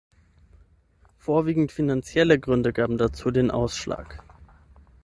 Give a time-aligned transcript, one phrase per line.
[1.19, 4.23] Vorwiegend finanzielle Gründe gaben dazu den Ausschlag.